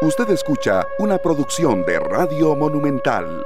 [0.00, 3.44] Usted escucha una producción de Radio Monumental.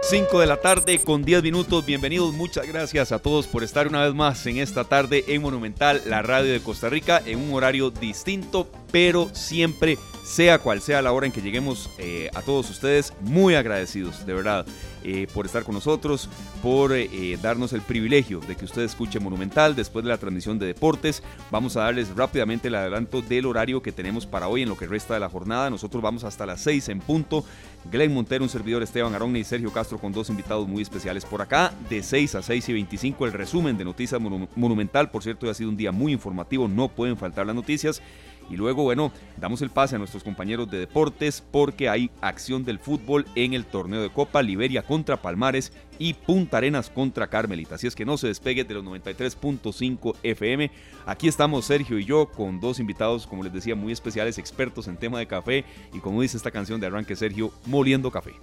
[0.00, 1.84] 5 de la tarde con 10 minutos.
[1.84, 6.00] Bienvenidos, muchas gracias a todos por estar una vez más en esta tarde en Monumental,
[6.06, 11.12] la radio de Costa Rica, en un horario distinto, pero siempre, sea cual sea la
[11.12, 14.66] hora en que lleguemos eh, a todos ustedes, muy agradecidos, de verdad.
[15.08, 16.28] Eh, por estar con nosotros,
[16.60, 20.66] por eh, darnos el privilegio de que usted escuche Monumental después de la transmisión de
[20.66, 21.22] deportes.
[21.52, 24.88] Vamos a darles rápidamente el adelanto del horario que tenemos para hoy en lo que
[24.88, 25.70] resta de la jornada.
[25.70, 27.44] Nosotros vamos hasta las 6 en punto.
[27.88, 31.40] Glenn Montero, un servidor Esteban Aronne y Sergio Castro con dos invitados muy especiales por
[31.40, 31.72] acá.
[31.88, 34.20] De 6 a 6 y 25 el resumen de Noticias
[34.56, 35.08] Monumental.
[35.12, 38.02] Por cierto, ha sido un día muy informativo, no pueden faltar las noticias.
[38.50, 42.78] Y luego, bueno, damos el pase a nuestros compañeros de deportes porque hay acción del
[42.78, 47.74] fútbol en el torneo de Copa Liberia contra Palmares y Punta Arenas contra Carmelita.
[47.74, 50.70] Así es que no se despegue de los 93.5 FM.
[51.06, 54.96] Aquí estamos Sergio y yo con dos invitados, como les decía, muy especiales, expertos en
[54.96, 58.34] tema de café y como dice esta canción de arranque Sergio, moliendo café.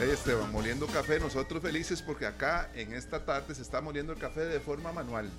[0.00, 4.40] Esteban, moliendo café, nosotros felices porque acá en esta tarde se está moliendo el café
[4.40, 5.30] de forma manual.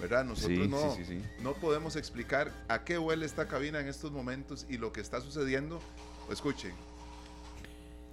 [0.00, 0.24] ¿Verdad?
[0.24, 0.96] Nosotros no,
[1.40, 5.20] no podemos explicar a qué huele esta cabina en estos momentos y lo que está
[5.20, 5.80] sucediendo.
[6.30, 6.72] Escuchen.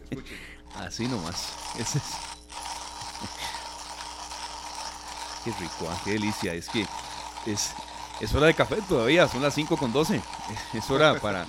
[0.09, 0.37] Escuchen.
[0.75, 1.53] Así nomás.
[1.79, 2.03] Ese es...
[5.43, 6.53] Qué rico, ah, qué delicia.
[6.53, 6.85] Es que
[7.45, 7.71] es,
[8.19, 10.21] es hora de café todavía, son las 5 con 12.
[10.73, 11.45] Es hora para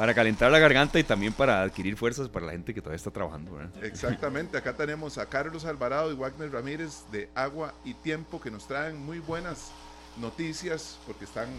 [0.00, 3.10] para calentar la garganta y también para adquirir fuerzas para la gente que todavía está
[3.10, 3.60] trabajando.
[3.82, 8.66] Exactamente, acá tenemos a Carlos Alvarado y Wagner Ramírez de Agua y Tiempo que nos
[8.66, 9.72] traen muy buenas
[10.18, 11.50] noticias porque están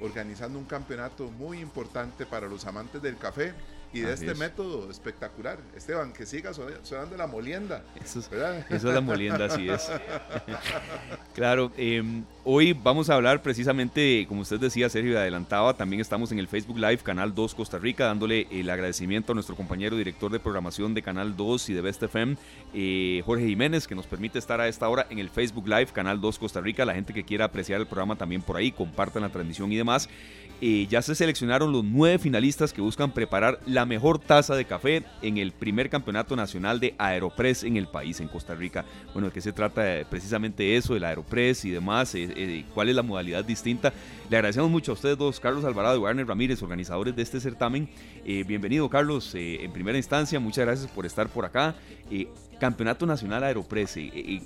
[0.00, 3.52] organizando un campeonato muy importante para los amantes del café
[3.92, 5.58] y de este método espectacular.
[5.76, 7.84] Esteban, que siga sonando la molienda.
[8.02, 8.30] Eso es,
[8.70, 9.90] eso es la molienda, así es.
[11.34, 16.38] claro, em, hoy vamos a hablar precisamente, como usted decía, Sergio, adelantaba, también estamos en
[16.38, 20.40] el Facebook Live, Canal 2 Costa Rica, dándole el agradecimiento a nuestro compañero director de
[20.40, 22.36] programación de Canal 2 y de Best FM,
[22.74, 26.20] eh, Jorge Jiménez, que nos permite estar a esta hora en el Facebook Live, Canal
[26.20, 26.84] 2 Costa Rica.
[26.84, 30.08] La gente que quiera apreciar el programa también por ahí, compartan la transmisión y demás.
[30.62, 35.04] Eh, ya se seleccionaron los nueve finalistas que buscan preparar la mejor taza de café
[35.22, 38.84] en el primer campeonato nacional de Aeropress en el país, en Costa Rica.
[39.14, 42.14] Bueno, ¿de qué se trata precisamente eso, el Aeropress y demás?
[42.14, 43.92] Eh, eh, ¿Cuál es la modalidad distinta?
[44.28, 47.88] Le agradecemos mucho a ustedes dos, Carlos Alvarado y Warner Ramírez, organizadores de este certamen.
[48.24, 50.38] bienvenido, Carlos, en primera instancia.
[50.40, 51.74] Muchas gracias por estar por acá.
[52.60, 53.96] Campeonato Nacional Aeropress,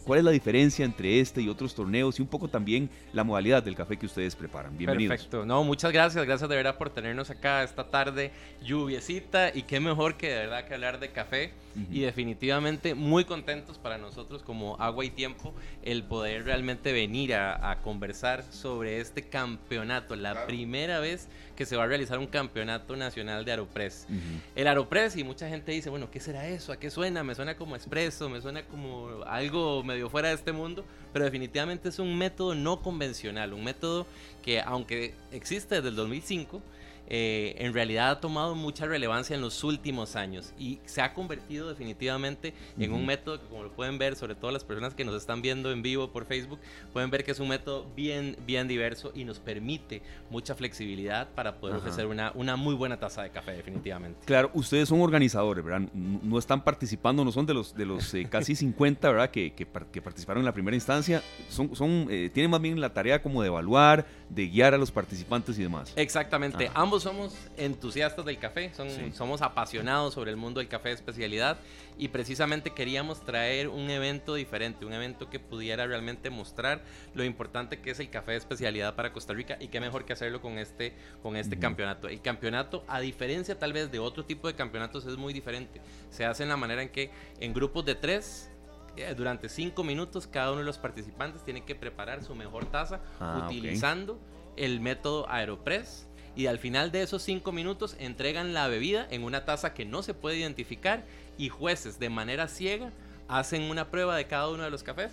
[0.04, 3.62] ¿cuál es la diferencia entre este y otros torneos y un poco también la modalidad
[3.62, 4.78] del café que ustedes preparan?
[4.78, 5.16] Bienvenidos.
[5.16, 8.30] Perfecto, no, muchas gracias, gracias de verdad por tenernos acá esta tarde
[8.62, 11.52] lluviecita y qué mejor que de verdad que hablar de café
[11.90, 15.52] y definitivamente muy contentos para nosotros como Agua y Tiempo
[15.82, 21.84] el poder realmente venir a, conversar sobre este campeonato, la primera vez que se va
[21.84, 24.06] a realizar un campeonato nacional de Aeropress.
[24.54, 26.72] El Aeropress y mucha gente dice, bueno, ¿qué será eso?
[26.72, 27.22] ¿A qué suena?
[27.24, 31.24] Me suena como express eso, me suena como algo medio fuera de este mundo, pero
[31.24, 34.06] definitivamente es un método no convencional, un método
[34.42, 36.62] que aunque existe desde el 2005,
[37.08, 41.68] eh, en realidad ha tomado mucha relevancia en los últimos años y se ha convertido
[41.68, 45.14] definitivamente en un método que como lo pueden ver, sobre todo las personas que nos
[45.14, 46.58] están viendo en vivo por Facebook,
[46.92, 51.56] pueden ver que es un método bien, bien diverso y nos permite mucha flexibilidad para
[51.56, 54.20] poder ofrecer una, una muy buena taza de café definitivamente.
[54.24, 55.88] Claro, ustedes son organizadores, ¿verdad?
[55.92, 59.30] No están participando, no son de los, de los eh, casi 50, ¿verdad?
[59.30, 63.22] Que, que, participaron en la primera instancia, son, son, eh, tienen más bien la tarea
[63.22, 65.92] como de evaluar, de guiar a los participantes y demás.
[65.96, 68.72] Exactamente, ambos somos entusiastas del café,
[69.14, 71.58] somos apasionados sobre el mundo del café de especialidad
[71.96, 76.82] y precisamente queríamos traer un evento diferente, un evento que pudiera realmente mostrar
[77.14, 80.12] lo importante que es el café de especialidad para Costa Rica y qué mejor que
[80.12, 82.08] hacerlo con este, con este campeonato.
[82.08, 85.80] El campeonato, a diferencia tal vez de otro tipo de campeonatos, es muy diferente.
[86.10, 88.50] Se hace en la manera en que en grupos de tres
[88.96, 93.00] eh, durante cinco minutos cada uno de los participantes tiene que preparar su mejor taza
[93.20, 94.18] ah, utilizando
[94.56, 96.06] el método Aeropress
[96.36, 100.02] y al final de esos cinco minutos entregan la bebida en una taza que no
[100.02, 101.04] se puede identificar
[101.38, 102.90] y jueces de manera ciega
[103.28, 105.12] hacen una prueba de cada uno de los cafés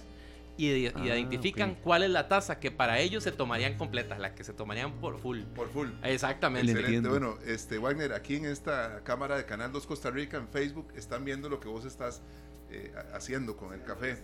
[0.58, 4.44] y, ah, identifican cuál es la taza que para ellos se tomarían completas, la que
[4.44, 5.42] se tomarían por full.
[5.56, 5.90] Por full.
[6.04, 6.72] Exactamente.
[6.72, 7.10] Excelente.
[7.10, 11.26] Bueno, este Wagner, aquí en esta cámara de Canal 2 Costa Rica en Facebook están
[11.26, 12.22] viendo lo que vos estás
[12.72, 14.18] eh, haciendo con el café.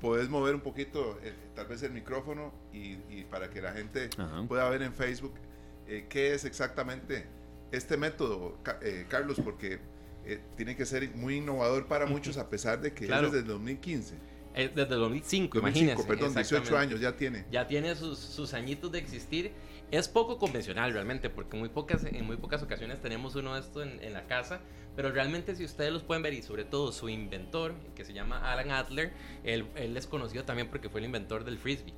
[0.00, 4.10] Puedes mover un poquito eh, tal vez el micrófono y, para que la gente
[4.48, 5.34] pueda ver en Facebook
[5.86, 7.26] eh, qué es exactamente
[7.72, 8.58] este método,
[9.08, 9.80] Carlos, porque
[10.56, 14.14] tiene que ser muy innovador para muchos a pesar de que es desde el 2015.
[14.56, 16.04] Eh, desde el 2005, 2005, imagínense.
[16.04, 16.94] perdón, 18 exactamente.
[16.94, 17.44] años ya tiene.
[17.50, 19.52] Ya tiene sus, sus añitos de existir.
[19.90, 23.82] Es poco convencional realmente, porque muy pocas, en muy pocas ocasiones tenemos uno de estos
[23.82, 24.60] en, en la casa,
[24.96, 28.50] pero realmente si ustedes los pueden ver y sobre todo su inventor, que se llama
[28.50, 29.12] Alan Adler,
[29.44, 31.92] él, él es conocido también porque fue el inventor del frisbee.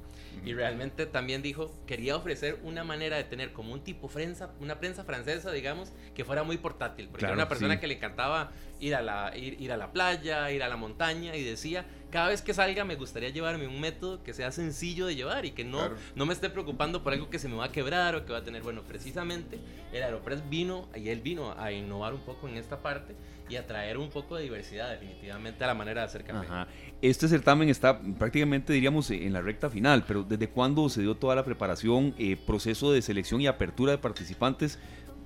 [0.45, 4.79] Y realmente también dijo, quería ofrecer una manera de tener como un tipo prensa, una
[4.79, 7.81] prensa francesa, digamos, que fuera muy portátil, porque Claro, era una persona sí.
[7.81, 11.35] que le encantaba ir a, la, ir, ir a la playa, ir a la montaña,
[11.35, 15.15] y decía, cada vez que salga me gustaría llevarme un método que sea sencillo de
[15.17, 15.97] llevar y que no, Claro.
[16.15, 18.39] no me esté preocupando por algo que se me va a quebrar o que va
[18.39, 18.63] a tener.
[18.63, 19.59] Bueno, precisamente
[19.93, 23.15] el Aeropress vino, y él vino a innovar un poco en esta parte
[23.51, 26.47] y a traer un poco de diversidad definitivamente a la manera de hacer café.
[26.47, 26.69] Ajá.
[27.01, 31.35] Este certamen está prácticamente, diríamos, en la recta final, pero ¿desde cuándo se dio toda
[31.35, 34.79] la preparación, eh, proceso de selección y apertura de participantes?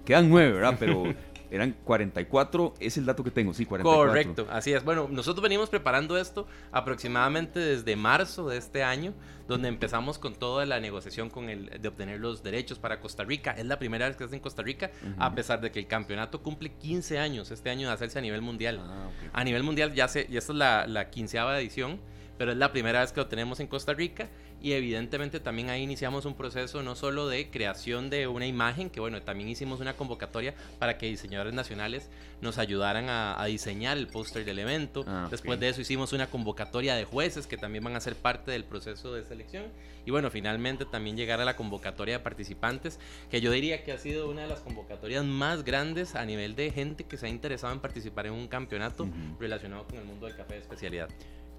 [0.05, 0.77] Quedan nueve, ¿verdad?
[0.79, 1.03] Pero
[1.53, 4.09] eran 44, es el dato que tengo, sí, 44.
[4.09, 4.83] Correcto, así es.
[4.85, 9.13] Bueno, nosotros venimos preparando esto aproximadamente desde marzo de este año,
[9.49, 13.51] donde empezamos con toda la negociación con el de obtener los derechos para Costa Rica.
[13.53, 15.87] Es la primera vez que se hace en Costa Rica, a pesar de que el
[15.87, 18.81] campeonato cumple 15 años este año de hacerse a nivel mundial.
[18.83, 19.11] Ah.
[19.35, 22.01] A nivel mundial ya se, y esta es la, la quinceava edición,
[22.43, 24.29] pero es la primera vez que lo tenemos en Costa Rica
[24.61, 28.99] y evidentemente también ahí iniciamos un proceso no solo de creación de una imagen, que
[28.99, 32.11] bueno, también hicimos una convocatoria para que diseñadores nacionales
[32.41, 35.05] nos ayudaran a, a diseñar el póster del evento.
[35.07, 38.51] Ah, Después de eso hicimos una convocatoria de jueces que también van a ser parte
[38.51, 39.67] del proceso de selección.
[40.05, 42.99] Y bueno, finalmente también llegar a la convocatoria de participantes,
[43.31, 46.73] que yo diría que ha sido una de las convocatorias más grandes a nivel de
[46.73, 49.09] gente que se ha interesado en participar en un campeonato
[49.39, 51.09] relacionado con el mundo del café de especialidad.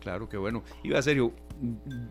[0.03, 0.63] Claro que bueno.
[0.83, 1.31] Iba a serio,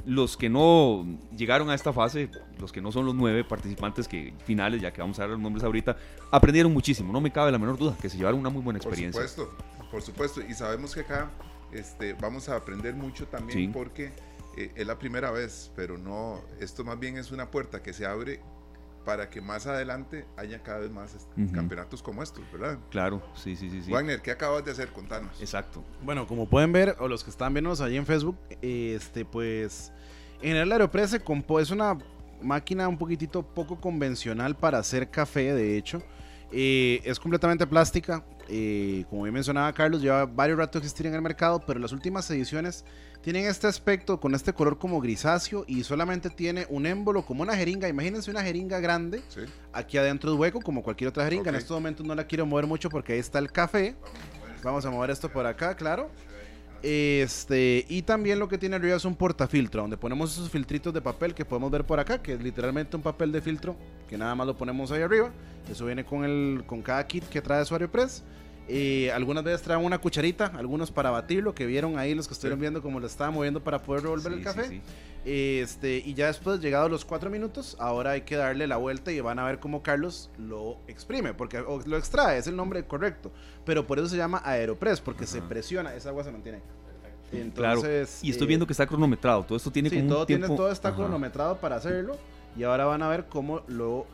[0.07, 1.05] los que no
[1.37, 5.03] llegaron a esta fase, los que no son los nueve participantes que finales, ya que
[5.03, 5.95] vamos a dar los nombres ahorita,
[6.31, 7.13] aprendieron muchísimo.
[7.13, 9.29] No me cabe la menor duda que se llevaron una muy buena Por experiencia.
[9.29, 9.55] supuesto,
[9.91, 10.41] por supuesto.
[10.41, 11.31] Y sabemos que acá
[11.71, 13.69] este, vamos a aprender mucho también Sí.
[13.69, 14.13] porque
[14.57, 18.07] eh, es la primera vez, pero no, esto más bien es una puerta que se
[18.07, 18.41] abre
[19.05, 21.53] para que más adelante haya cada vez más est- Ujú.
[21.53, 22.79] campeonatos como estos, ¿verdad?
[22.91, 23.83] Claro, sí, sí, sí.
[23.83, 23.91] sí.
[23.91, 24.89] Wagner, ¿qué acabas de hacer?
[24.89, 25.41] Contanos.
[25.41, 25.83] Exacto.
[26.03, 29.93] Bueno, como pueden ver, o los que están viéndonos allí en Facebook, este, pues,
[30.41, 31.99] en el Aeropress se compo- es una
[32.41, 36.03] máquina un poquitito poco convencional para hacer café, de hecho.
[36.51, 38.25] Eh, es completamente plástica.
[38.55, 41.91] Eh, como bien mencionaba Carlos, lleva varios ratos de existir en el mercado, pero las
[41.93, 42.85] últimas ediciones
[43.23, 47.57] tienen este aspecto con este color como grisáceo y solamente tiene un émbolo como una
[47.57, 47.89] jeringa.
[47.89, 49.41] Imagínense una jeringa grande ¿Sí?
[49.73, 51.49] aquí adentro es hueco como cualquier otra jeringa.
[51.49, 51.61] En Ok.
[51.63, 53.95] estos momentos no la quiero mover mucho porque ahí está el café.
[54.63, 56.11] Vamos a mover esto por acá, claro.
[56.83, 61.01] Este, y también lo que tiene arriba es un portafiltro, donde ponemos esos filtritos de
[61.01, 63.77] papel que podemos ver por acá, que es literalmente un papel de filtro,
[64.09, 65.31] que nada más lo ponemos ahí arriba.
[65.71, 68.25] Eso viene con, el, con cada kit que trae su Aeropress.
[69.15, 72.63] Algunas veces traen una cucharita, algunos para batirlo, que vieron ahí los que estuvieron Sí.
[72.63, 74.69] viendo cómo lo estaba moviendo para poder revolver Sí, el sí, café.
[74.69, 74.81] sí.
[75.25, 79.21] Este, y ya después, llegados los cuatro minutos, ahora hay que darle la vuelta y
[79.21, 83.31] van a ver cómo Carlos lo exprime, porque o lo extrae, es el nombre correcto.
[83.65, 85.49] Pero por eso se llama Aeropress, porque se Ajá.
[85.49, 86.61] presiona, esa agua se mantiene.
[87.55, 87.77] Claro.
[87.79, 89.43] Entonces, Y estoy eh, viendo que está cronometrado.
[89.45, 90.57] Todo esto tiene sí, como todo, un tiene, tiempo...
[90.63, 90.97] todo está Ajá.
[90.99, 92.17] cronometrado para hacerlo.
[92.59, 94.05] Y ahora van a ver cómo lo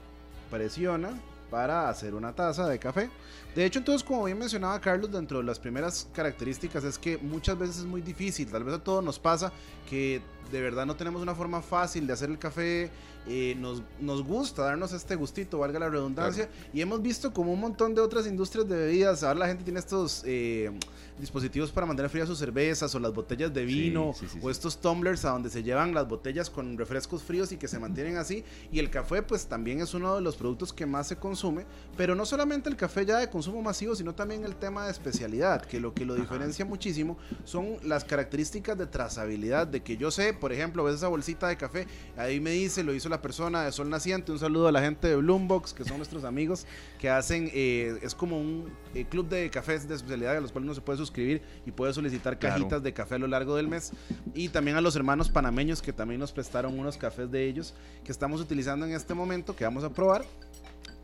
[0.53, 1.11] presiona
[1.51, 3.11] para hacer una taza de café.
[3.55, 7.59] De hecho, entonces, como bien mencionaba Carlos, dentro de las primeras características es que muchas
[7.59, 8.51] veces es muy difícil.
[8.51, 9.53] Tal vez a todos nos pasa
[9.89, 12.91] que de verdad no tenemos una forma fácil de hacer el café.
[13.29, 16.49] eh, nos, nos gusta darnos este gustito, valga la redundancia.
[16.73, 19.23] Y hemos visto como un montón de otras industrias de bebidas.
[19.23, 20.71] Ahora la gente tiene estos eh,
[21.19, 24.81] dispositivos para mantener frías sus cervezas o las botellas de vino sí, sí, o estos
[24.81, 28.45] tumblers a donde se llevan las botellas con refrescos fríos y que se mantienen así.
[28.73, 32.15] Y el café pues también es uno de los productos que más se consume, pero
[32.15, 35.81] no solamente el café ya de consumo masivo, sino también el tema de especialidad, que
[35.81, 40.53] lo que lo diferencia muchísimo son las características de trazabilidad, de que yo sé, por
[40.53, 43.91] ejemplo, ves esa bolsita de café, ahí me dice, lo hizo la persona de Sol
[43.91, 46.67] Naciente, un saludo a la gente de Bloombox, que son nuestros amigos,
[46.99, 50.67] que hacen, eh, es como un eh, club de cafés de especialidad a los cuales
[50.67, 52.57] uno se puede suscribir y puede solicitar Claro.
[52.57, 53.93] cajitas de café a lo largo del mes.
[54.35, 58.13] Y también a los hermanos panameños que también nos prestaron unos cafés de ellos que
[58.13, 60.25] estamos utilizando en este momento, que vamos a probar.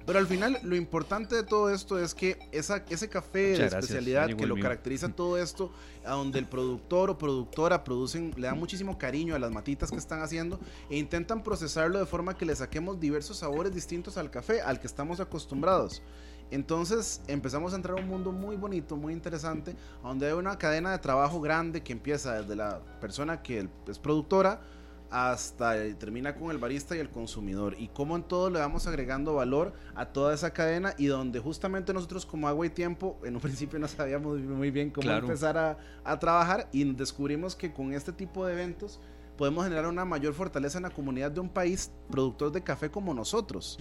[0.07, 3.85] Pero al final lo importante de todo esto es que esa, ese café de gracias,
[3.85, 4.63] especialidad que lo mío.
[4.63, 5.73] caracteriza todo esto,
[6.05, 9.97] a donde el productor o productora producen, le dan muchísimo cariño a las matitas que
[9.97, 14.61] están haciendo e intentan procesarlo de forma que le saquemos diversos sabores distintos al café
[14.61, 16.03] al que estamos acostumbrados.
[16.51, 20.93] Entonces empezamos a entrar a un mundo muy bonito, muy interesante, donde hay una cadena
[20.93, 24.61] de trabajo grande que empieza desde la persona que es productora
[25.11, 28.87] hasta eh, termina con el barista y el consumidor y cómo en todo le vamos
[28.87, 33.35] agregando valor a toda esa cadena y donde justamente nosotros como agua y tiempo en
[33.37, 35.27] un principio no sabíamos muy bien cómo Claro.
[35.27, 38.99] empezar a, a trabajar y descubrimos que con este tipo de eventos
[39.37, 43.15] podemos generar una mayor fortaleza en la comunidad de un país productor de café como
[43.15, 43.79] nosotros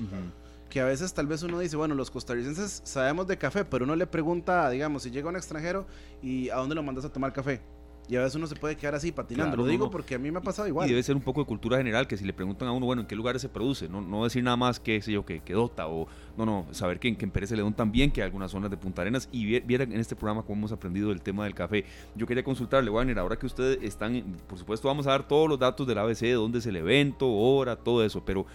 [0.69, 3.95] que a veces tal vez uno dice, bueno, los costarricenses sabemos de café, pero uno
[3.95, 5.85] le pregunta, digamos, si llega un extranjero
[6.19, 7.61] y a dónde lo mandas a tomar café.
[8.09, 9.51] Y a veces uno se puede quedar así patinando.
[9.51, 9.91] Claro, lo digo no, no.
[9.91, 10.87] porque a mí me ha pasado igual.
[10.87, 13.01] Y debe ser un poco de cultura general, que si le preguntan a uno, bueno,
[13.03, 13.87] ¿en qué lugares se produce?
[13.87, 16.07] No, no decir nada más que, sé yo, que, que Dota o,
[16.37, 18.75] no, no, saber que en, que en Pérez Celedón también, que hay algunas zonas de
[18.77, 21.85] Punta Arenas, y vie- vieran en este programa cómo hemos aprendido el tema del café.
[22.15, 25.57] Yo quería consultarle, Wagner, ahora que ustedes están, por supuesto vamos a dar todos los
[25.57, 28.45] datos del ABC, de dónde es el evento, hora, todo eso, pero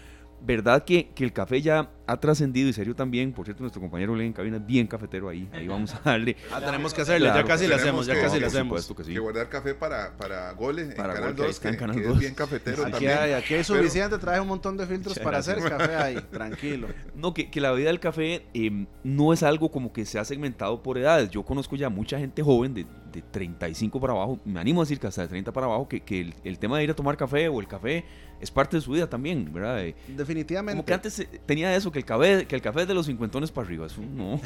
[0.41, 3.33] ¿verdad que, que el café ya ha trascendido y serio también?
[3.33, 6.37] Por cierto, nuestro compañero Len en cabina es bien cafetero ahí, ahí vamos a darle.
[6.53, 8.69] Ah, tenemos que hacerlo, Claro, ya casi lo hacemos, ya que- casi lo hacemos.
[8.83, 9.13] supuesto que sí.
[9.13, 11.75] Que guardar café para, para goles Para en Canal Gol, que ahí 2, está en
[11.75, 12.13] que, Canal que 2.
[12.15, 13.19] es bien cafetero Aquí también.
[13.19, 16.89] hay, aquí hay Pero- suficiente, traje un montón de filtros para hacer café ahí, tranquilo.
[17.15, 20.25] No, que, que la vida del café eh, no es algo como que se ha
[20.25, 21.31] segmentado por edades.
[21.31, 24.99] Yo conozco ya mucha gente joven de, de 35 para abajo, me animo a decir
[24.99, 27.17] que hasta de 30 para abajo, que, que el, el tema de ir a tomar
[27.17, 28.05] café o el café
[28.41, 29.83] es parte de su vida también, ¿verdad?
[30.09, 30.77] Definitivamente.
[30.77, 33.07] como que antes eh, tenía eso, que el café, que el café es de los
[33.07, 33.87] cincuentones para arriba.
[33.87, 34.41] Eso no,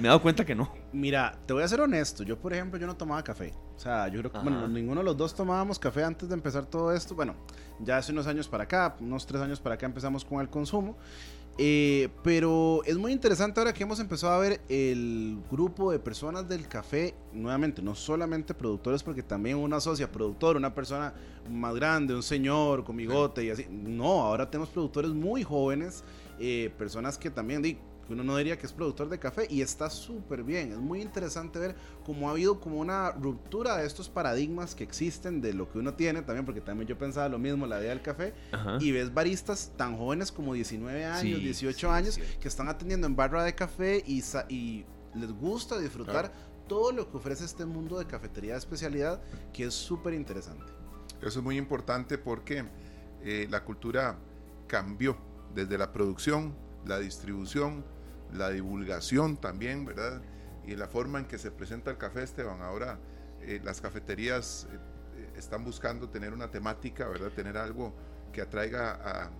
[0.00, 0.72] me he dado cuenta que no.
[0.92, 2.22] Mira, te voy a ser honesto.
[2.22, 3.52] Yo, por ejemplo, yo no tomaba café.
[3.76, 6.66] O sea, yo creo que, bueno, ninguno de los dos tomábamos café antes de empezar
[6.66, 7.14] todo esto.
[7.14, 7.34] Bueno,
[7.78, 10.96] ya hace unos años para acá, unos tres años para acá empezamos con el consumo.
[11.62, 16.48] Eh, pero es muy interesante ahora que hemos empezado a ver el grupo de personas
[16.48, 21.12] del café, nuevamente, no solamente productores, porque también uno asocia productor, una persona
[21.50, 23.66] más grande, un señor con bigote y así.
[23.70, 26.02] No, ahora tenemos productores muy jóvenes,
[26.38, 27.60] eh, personas que también,
[28.10, 30.72] que uno no diría que es productor de café y está súper bien.
[30.72, 35.40] Es muy interesante ver cómo ha habido como una ruptura de estos paradigmas que existen
[35.40, 38.02] de lo que uno tiene también, porque también yo pensaba lo mismo, la idea del
[38.02, 38.78] café, Ajá.
[38.80, 42.22] y ves baristas tan jóvenes como 19 años, Sí, 18 sí, años, sí.
[42.40, 46.32] que están atendiendo en barra de café y, sa- y les gusta disfrutar
[46.66, 50.64] todo lo que ofrece este mundo de cafetería de especialidad, que es súper interesante.
[51.22, 52.64] Eso es muy importante porque
[53.22, 54.18] eh, la cultura
[54.66, 55.16] cambió
[55.54, 56.54] desde la producción,
[56.86, 57.84] la distribución,
[58.32, 60.22] la divulgación también, ¿verdad?
[60.66, 62.62] Y la forma en que se presenta el café, Esteban.
[62.62, 62.98] Ahora
[63.40, 64.68] eh, las cafeterías
[65.16, 67.30] eh, están buscando tener una temática, ¿verdad?
[67.30, 67.94] Tener algo
[68.32, 69.30] que atraiga a,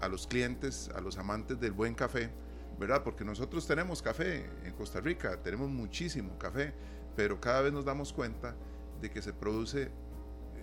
[0.00, 2.30] a los clientes, a los amantes del buen café,
[2.78, 3.02] ¿verdad?
[3.02, 6.74] Porque nosotros tenemos café en Costa Rica, tenemos muchísimo café,
[7.16, 8.54] pero cada vez nos damos cuenta
[9.00, 9.90] de que se produce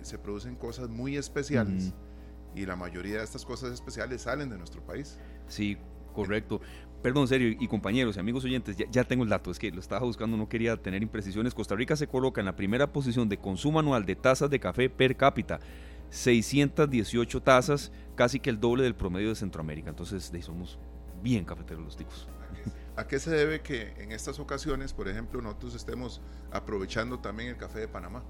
[0.04, 1.94] se producen cosas muy especiales
[2.56, 5.18] y la mayoría de estas cosas especiales salen de nuestro país.
[5.48, 5.78] Sí,
[6.14, 6.62] correcto.
[7.02, 10.06] Perdón, serio, y compañeros y amigos oyentes, ya, tengo el dato, es que lo estaba
[10.06, 11.56] buscando, no quería tener imprecisiones.
[11.56, 14.88] Costa Rica se coloca en la primera posición de consumo anual de tazas de café
[14.90, 15.60] per cápita,
[16.12, 19.90] 618 tazas, casi que el doble del promedio de Centroamérica.
[19.90, 20.78] Entonces, somos
[21.24, 22.28] bien cafeteros los ticos.
[22.96, 27.58] ¿A qué se debe que en estas ocasiones, por ejemplo, nosotros estemos aprovechando también el
[27.58, 28.24] café de Panamá?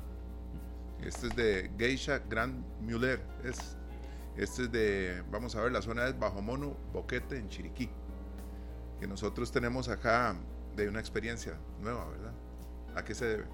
[1.03, 3.21] Este es de Geisha Grand Muller.
[3.43, 3.75] Es,
[4.37, 7.89] este es de, vamos a ver, la zona es Bajo Mono, Boquete, en Chiriquí.
[9.01, 10.35] Que nosotros tenemos acá
[10.75, 12.31] de una experiencia nueva, ¿verdad?
[12.95, 13.45] ¿A qué se debe?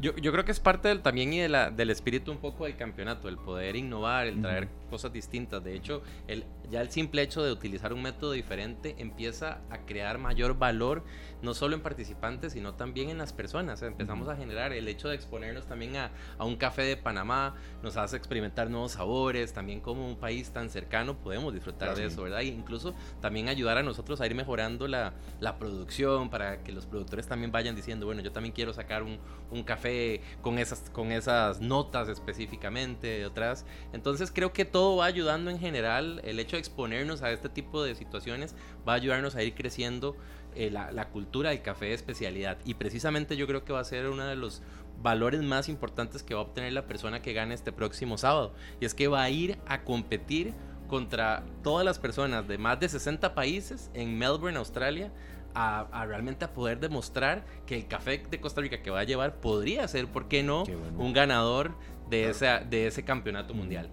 [0.00, 2.64] Yo, yo creo que es parte del, también y de la- del espíritu un poco
[2.64, 5.64] del campeonato, el poder innovar, el traer cosas distintas.
[5.64, 10.18] De hecho, el, ya el simple hecho de utilizar un método diferente empieza a crear
[10.18, 11.02] mayor valor,
[11.40, 13.80] no solo en participantes, sino también en las personas.
[13.82, 17.96] Empezamos a generar el hecho de exponernos también a, a un café de Panamá, nos
[17.96, 22.08] hace experimentar nuevos sabores, también como un país tan cercano podemos disfrutar de Claro.
[22.08, 22.40] eso, ¿verdad?
[22.40, 26.86] E incluso también ayudar a nosotros a ir mejorando la, la producción para que los
[26.86, 29.18] productores también vayan diciendo, bueno, yo también quiero sacar un,
[29.50, 33.64] un café con esas, con esas notas específicamente de otras.
[33.92, 37.82] Entonces creo que todo va ayudando en general, el hecho de exponernos a este tipo
[37.82, 38.54] de situaciones
[38.88, 40.16] va a ayudarnos a ir creciendo
[40.54, 42.58] eh, la, la cultura del café de especialidad.
[42.64, 44.62] Y precisamente yo creo que va a ser uno de los
[45.02, 48.52] valores más importantes que va a obtener la persona que gane este próximo sábado.
[48.80, 50.52] Y es que va a ir a competir
[50.88, 55.12] contra todas las personas de más de 60 países en Melbourne, Australia,
[55.54, 59.04] a, a realmente a poder demostrar que el café de Costa Rica que va a
[59.04, 60.98] llevar podría ser, ¿por qué no?, Qué bueno.
[60.98, 61.74] un ganador
[62.08, 62.30] de, Claro.
[62.32, 63.88] esa, de ese campeonato mundial.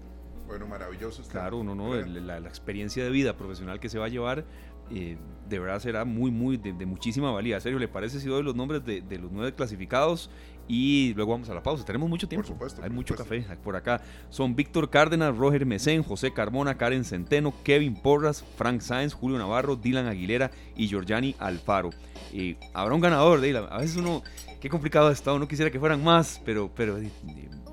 [0.48, 1.22] Bueno, maravilloso.
[1.22, 1.44] Esteban.
[1.44, 4.46] Claro, no, no, la, la experiencia de vida profesional que se va a llevar
[4.90, 5.18] eh,
[5.50, 7.60] de verdad será muy, muy de, de muchísima valía.
[7.60, 10.30] Serio, ¿le parece si doy los nombres de, de los nueve clasificados?
[10.70, 11.86] Y luego vamos a la pausa.
[11.86, 12.46] Tenemos mucho tiempo.
[12.48, 13.48] supuesto, Hay por mucho supuesto.
[13.48, 14.02] café por acá.
[14.30, 19.78] Son Víctor Cárdenas, Roger Mesén, José Carmona, Karen Centeno, Kevin Porras, Frank Sáenz, Julio Navarro,
[19.78, 21.92] Dylan Aguilera y Giorgiani Alfaro.
[22.34, 24.24] Y habrá un ganador, de a veces uno,
[24.60, 27.10] qué complicado está, uno quisiera que fueran más, pero, pero eh,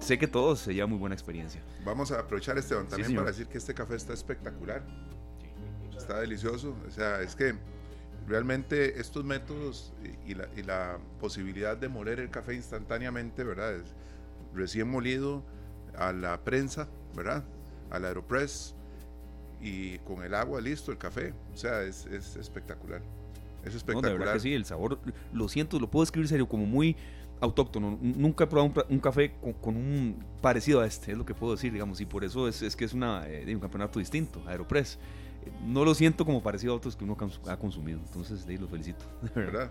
[0.04, 1.60] sé que todos se lleva muy buena experiencia.
[1.84, 4.82] Vamos a aprovechar Esteban también para decir que este café está espectacular.
[5.96, 6.76] Está delicioso.
[6.86, 7.54] O sea, es que
[8.28, 9.92] realmente estos métodos
[10.26, 13.74] y, y la, y la posibilidad de moler el café instantáneamente, ¿verdad?
[13.74, 13.94] Es
[14.54, 15.42] recién molido
[15.96, 17.44] a la prensa, ¿verdad?
[17.90, 18.74] Al aeropress
[19.60, 21.32] y con el agua listo, el café.
[21.52, 23.00] O sea, es, es espectacular.
[23.64, 24.18] Es No, de espectacular.
[24.18, 24.98] verdad que sí, el sabor,
[25.32, 26.96] lo siento, lo puedo describir serio, como muy
[27.40, 27.98] autóctono.
[28.00, 31.52] Nunca he probado un, café con, con un parecido a este, es lo que puedo
[31.54, 34.98] decir, digamos, y por eso es, es que es una, eh, un campeonato distinto, Aeropress.
[35.64, 37.16] No lo siento como parecido a otros que uno
[37.48, 39.04] ha consumido, entonces de ahí los felicito.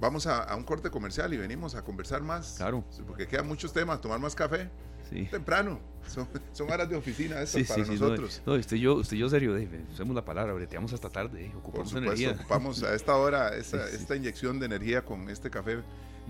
[0.00, 2.54] Vamos a, a un corte comercial y venimos a conversar más.
[2.56, 2.84] Claro.
[3.06, 4.70] Porque quedan muchos temas, tomar más café
[5.10, 5.26] Sí.
[5.30, 5.78] temprano.
[6.08, 8.42] Son, son horas de oficina estas Sí, para sí, sí, no, nosotros.
[8.46, 11.62] No, usted yo, usted yo serio, de, usemos la palabra, breteamos hasta tarde, eh, Por
[11.86, 12.32] supuesto, energía.
[12.32, 15.78] ocupamos a esta hora esta, inyección de energía con este café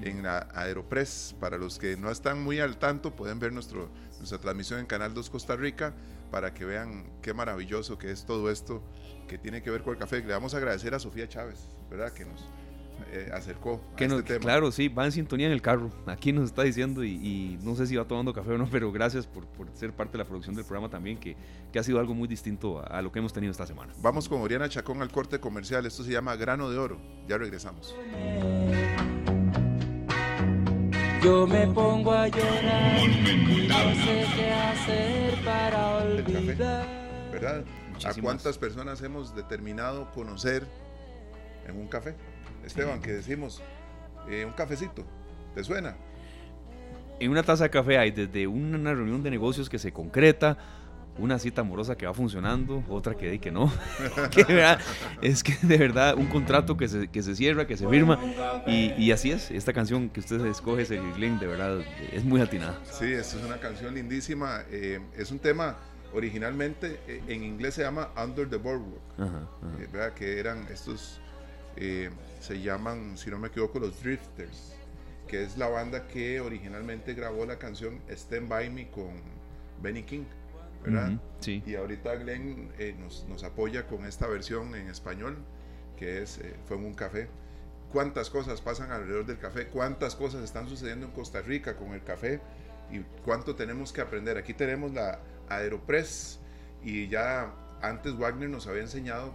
[0.02, 1.34] en la Aeropress.
[1.40, 3.88] Para los que no están muy al tanto, pueden ver nuestro,
[4.18, 5.92] nuestra transmisión en Canal 2 Costa Rica
[6.34, 8.82] para que vean qué maravilloso que es todo esto
[9.28, 10.18] que tiene que ver con el café.
[10.18, 12.12] Le vamos a agradecer a Sofía Chávez, ¿verdad?
[12.12, 12.44] Que nos
[13.12, 14.40] eh, acercó a Que este tema.
[14.40, 15.92] claro, sí, va en sintonía en el carro.
[16.06, 18.90] Aquí nos está diciendo y, y no sé si va tomando café o no, pero
[18.90, 21.36] gracias por, por ser parte de la producción del programa también, que,
[21.72, 23.92] que ha sido algo muy distinto a, a lo que hemos tenido esta semana.
[24.02, 25.86] Vamos con Oriana Chacón al corte comercial.
[25.86, 27.00] Esto se llama Grano de Oro.
[27.28, 27.94] Ya regresamos.
[31.24, 35.70] Yo me pongo a llorar y no sé qué hacer para
[36.22, 36.36] café.
[36.36, 36.86] olvidar.
[37.32, 37.60] ¿Verdad?
[37.60, 38.18] ¿A Muchísimas.
[38.20, 40.66] cuántas personas hemos determinado conocer
[41.66, 42.14] en un café?
[42.64, 43.62] Esteban, que decimos,
[44.28, 45.04] eh, un cafecito,
[45.54, 45.96] ¿te suena?
[47.20, 50.58] En una taza de café hay desde una reunión de negocios que se concreta,
[51.18, 53.72] una cita amorosa que va funcionando, otra que di que no.
[54.30, 54.80] Que, ¿verdad?
[55.22, 58.18] es que de verdad un contrato que se, que se cierra, que se firma,
[58.66, 59.50] y, y así es.
[59.50, 61.78] Esta canción que usted escoge, Sergio Glenn, de verdad
[62.12, 62.78] es muy atinada.
[62.84, 64.62] Sí, esta es una canción lindísima.
[64.70, 65.76] eh, es un tema,
[66.12, 69.82] originalmente eh, en inglés se llama Under the Boardwalk, Ajá, ajá.
[69.82, 70.14] eh, ¿verdad?
[70.14, 71.20] Que eran estos,
[71.76, 74.74] eh, se llaman, si no me equivoco, los Drifters,
[75.28, 79.12] que es la banda que originalmente grabó la canción Stand By Me con
[79.82, 80.24] Benny King,
[80.84, 81.08] ¿verdad?
[81.10, 81.62] Ujú, Sí.
[81.66, 85.36] Y ahorita Glenn eh, nos, nos apoya con esta versión en español,
[85.96, 87.28] que es eh, Fue en un café.
[87.92, 89.68] ¿Cuántas cosas pasan alrededor del café?
[89.68, 92.40] ¿Cuántas cosas están sucediendo en Costa Rica con el café?
[92.90, 94.36] ¿Y cuánto tenemos que aprender?
[94.36, 96.40] Aquí tenemos la Aeropress
[96.82, 99.34] y ya antes Wagner nos había enseñado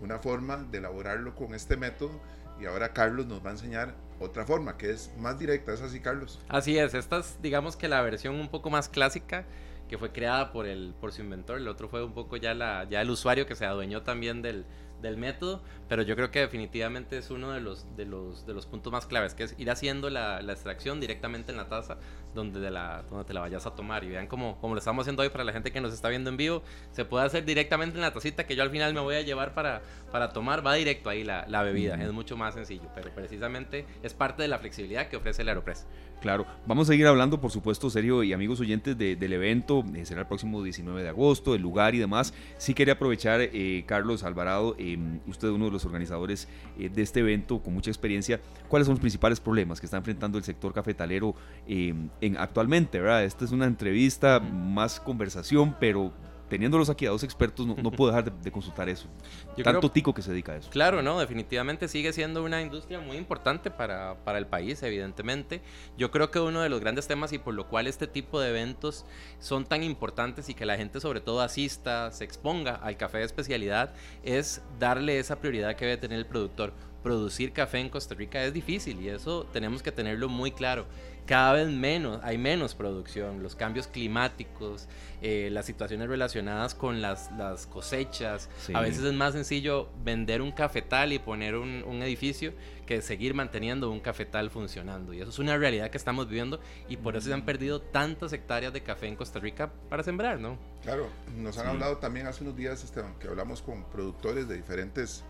[0.00, 2.20] una forma de elaborarlo con este método
[2.60, 5.72] y ahora Carlos nos va a enseñar otra forma que es más directa.
[5.72, 6.40] ¿Es así, Carlos?
[6.48, 9.44] Así es, esta es digamos que la versión un poco más clásica
[9.90, 12.86] que fue creada por, el, por su inventor, el otro fue un poco ya, la,
[12.88, 14.64] ya el usuario que se adueñó también del,
[15.02, 18.66] del método, pero yo creo que definitivamente es uno de los, de los, de los
[18.66, 21.98] puntos más claves, que es ir haciendo la, la extracción directamente en la taza
[22.34, 24.04] donde, de la, donde te la vayas a tomar.
[24.04, 26.30] Y vean cómo, como lo estamos haciendo hoy para la gente que nos está viendo
[26.30, 29.16] en vivo, se puede hacer directamente en la tacita que yo al final me voy
[29.16, 32.88] a llevar para, para tomar, va directo ahí la, la bebida, es mucho más sencillo,
[32.94, 35.86] pero precisamente es parte de la flexibilidad que ofrece el Aeropress.
[36.20, 39.82] Claro, vamos a seguir hablando, por supuesto, serio y amigos oyentes de- del evento.
[39.94, 42.34] eh, será el próximo 19 de agosto, el lugar y demás.
[42.58, 46.46] Sí quería aprovechar, eh, Carlos Alvarado, eh, usted uno de los organizadores
[46.78, 48.38] eh, de este evento con mucha experiencia.
[48.68, 51.34] ¿Cuáles son los principales problemas que está enfrentando el sector cafetalero
[51.66, 53.00] eh, en, actualmente?
[53.00, 53.24] ¿verdad?
[53.24, 56.12] Esta es una entrevista, más conversación, pero
[56.50, 59.08] teniéndolos aquí a dos expertos, no, no puedo dejar de, de consultar eso.
[59.56, 60.68] Yo Tanto creo- tico que se dedica a eso.
[60.68, 65.62] Claro, no, definitivamente sigue siendo una industria muy importante para, para el país, evidentemente.
[65.96, 68.50] Yo creo que uno de los grandes temas y por lo cual este tipo de
[68.50, 69.06] eventos
[69.38, 73.24] son tan importantes y que la gente sobre todo asista, se exponga al café de
[73.24, 76.72] especialidad, es darle esa prioridad que debe tener el productor.
[77.02, 80.84] Producir café en Costa Rica es difícil y eso tenemos que tenerlo muy claro.
[81.26, 84.88] Cada vez menos, hay menos producción, los cambios climáticos,
[85.22, 88.48] eh, las situaciones relacionadas con las, las cosechas.
[88.58, 88.72] Sí.
[88.74, 92.52] A veces es más sencillo vender un cafetal y poner un, un edificio
[92.84, 95.14] que seguir manteniendo un cafetal funcionando.
[95.14, 96.58] Y eso es una realidad que estamos viviendo
[96.88, 100.40] y por eso se han perdido tantas hectáreas de café en Costa Rica para sembrar,
[100.40, 100.58] ¿no?
[100.82, 101.70] Claro, nos han Sí.
[101.70, 105.22] hablado también hace unos días, Esteban, que hablamos con productores de diferentes,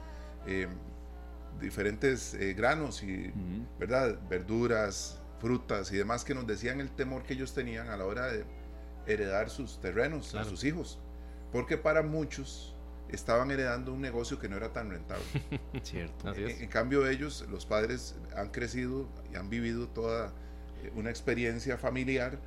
[0.46, 0.66] eh,
[1.60, 3.32] diferentes eh, granos y.
[3.78, 4.18] ¿verdad?
[4.28, 8.26] Verduras, frutas y demás que nos decían el temor que ellos tenían a la hora
[8.26, 8.44] de
[9.06, 10.46] heredar sus terrenos Claro.
[10.46, 10.98] a sus hijos.
[11.52, 12.74] Porque para muchos
[13.08, 15.24] estaban heredando un negocio que no era tan rentable.
[15.82, 16.28] Cierto.
[16.28, 16.56] Así es.
[16.58, 20.32] En, en cambio ellos, los padres, han crecido y han vivido toda
[20.82, 22.38] eh, una experiencia familiar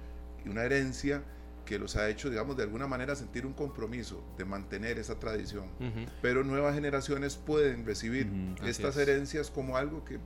[0.46, 1.22] y una herencia
[1.66, 5.66] que los ha hecho, digamos, de alguna manera sentir un compromiso de mantener esa tradición.
[5.80, 6.10] Ujú.
[6.22, 9.08] Pero nuevas generaciones pueden recibir Ujú, así estas es.
[9.08, 10.20] herencias como algo que eh,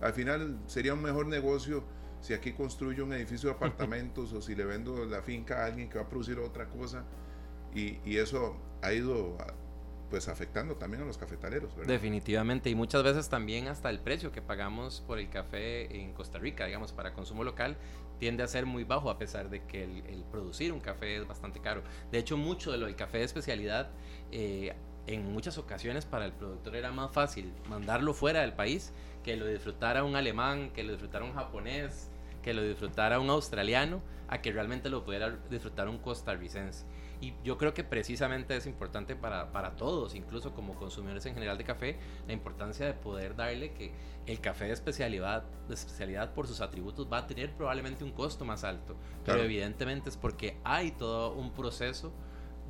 [0.00, 1.82] al final sería un mejor negocio
[2.20, 5.88] si aquí construyo un edificio de apartamentos o si le vendo la finca a alguien
[5.88, 7.04] que va a producir otra cosa.
[7.74, 9.36] Y, y eso ha ido
[10.10, 11.74] pues afectando también a los cafetaleros.
[11.74, 11.92] ¿verdad?
[11.92, 16.38] Definitivamente, y muchas veces también hasta el precio que pagamos por el café en Costa
[16.38, 17.76] Rica, digamos, para consumo local,
[18.18, 21.60] tiende a ser muy bajo a pesar de que el, producir un café es bastante
[21.60, 21.82] caro.
[22.10, 23.90] De hecho, mucho de lo del café de especialidad,
[24.32, 24.74] eh,
[25.06, 28.92] en muchas ocasiones para el productor era más fácil mandarlo fuera del país
[29.22, 32.10] que lo disfrutara un alemán, que lo disfrutara un japonés,
[32.42, 36.84] que lo disfrutara un australiano, a que realmente lo pudiera disfrutar un costarricense.
[37.20, 41.58] Y yo creo que precisamente es importante para, para, todos, incluso como consumidores en general
[41.58, 43.92] de café, la importancia de poder darle que
[44.26, 48.44] el café de especialidad, de especialidad por sus atributos va a tener probablemente un costo
[48.44, 48.94] más alto.
[49.24, 49.38] Claro.
[49.38, 52.12] Pero evidentemente es porque hay todo un proceso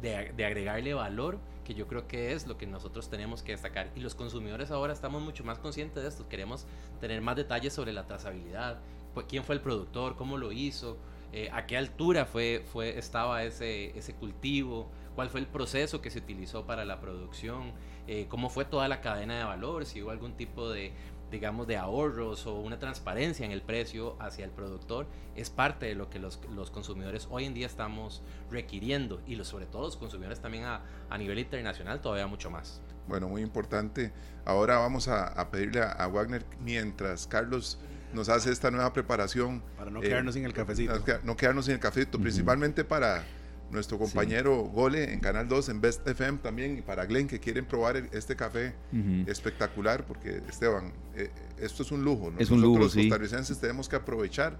[0.01, 3.91] de, de, agregarle valor que yo creo que es lo que nosotros tenemos que destacar.
[3.97, 6.29] Y los consumidores ahora estamos mucho más conscientes de esto.
[6.29, 6.67] Queremos
[7.01, 8.81] tener más detalles sobre la trazabilidad,
[9.27, 10.97] quién fue el productor, cómo lo hizo,
[11.33, 16.11] eh, a qué altura fue, fue, estaba ese, ese cultivo, cuál fue el proceso que
[16.11, 17.73] se utilizó para la producción,
[18.07, 20.93] eh, cómo fue toda la cadena de valor, si hubo algún tipo de,
[21.31, 25.95] digamos, de ahorros o una transparencia en el precio hacia el productor, es parte de
[25.95, 29.97] lo que los, los consumidores hoy en día estamos requiriendo y los, sobre todo los
[29.97, 32.81] consumidores también a, a nivel internacional todavía mucho más.
[33.07, 34.13] Bueno, muy importante.
[34.45, 37.79] Ahora vamos a, a pedirle a, a Wagner, mientras Carlos
[38.13, 39.63] nos hace esta nueva preparación.
[39.77, 41.03] Para no quedarnos eh, sin el cafecito.
[41.25, 42.25] No quedarnos sin el cafecito, uh -huh.
[42.25, 43.25] principalmente para
[43.71, 44.71] nuestro compañero sí.
[44.75, 48.35] Gole en Canal 2, en Best FM también, y para Glenn que quieren probar este
[48.37, 49.29] café uh -huh.
[49.29, 52.33] espectacular, porque Esteban, eh, esto es un lujo.
[52.39, 53.09] Es un lujo, los sí.
[53.09, 54.57] costarricenses tenemos que aprovechar,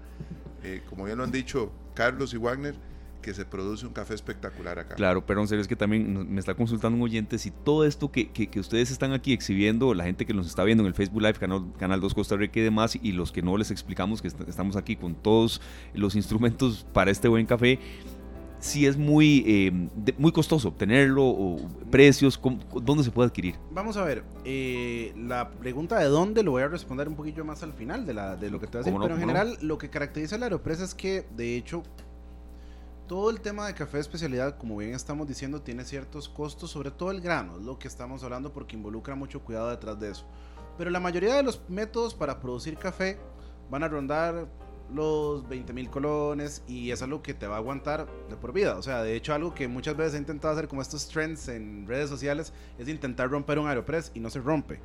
[0.63, 2.75] eh, como ya lo han dicho Carlos y Wagner,
[3.21, 4.95] que se produce un café espectacular acá.
[4.95, 8.11] Claro, pero en serio es que también me está consultando un oyente si todo esto
[8.11, 10.93] que, que, que, ustedes están aquí exhibiendo, la gente que nos está viendo en el
[10.93, 14.21] Facebook Live, Canal, Canal 2 Costa Rica y demás, y los que no les explicamos
[14.21, 15.61] que est estamos aquí con todos
[15.93, 17.79] los instrumentos para este buen café,
[18.59, 21.57] si es muy, eh, de, muy costoso obtenerlo, o
[21.89, 23.55] precios, ¿cómo, ¿dónde se puede adquirir?
[23.71, 27.63] Vamos a ver, eh, la pregunta de dónde lo voy a responder un poquillo más
[27.63, 29.57] al final de, la, de lo que te voy a decir, no, pero en general
[29.61, 29.67] no?
[29.67, 31.83] lo que caracteriza el Aeropress es que de hecho
[33.09, 37.09] todo el tema de café especialidad, como bien estamos diciendo, tiene ciertos costos, sobre todo
[37.09, 40.25] el grano, es lo que estamos hablando porque involucra mucho cuidado detrás de eso.
[40.77, 43.17] Pero la mayoría de los métodos para producir café
[43.71, 44.47] van a rondar
[44.93, 48.77] los 20 mil colones y es algo que te va a aguantar de por vida.
[48.77, 51.87] O sea, de hecho, algo que muchas veces he intentado hacer como estos trends en
[51.87, 54.79] redes sociales es intentar romper un Aeropress y no se rompe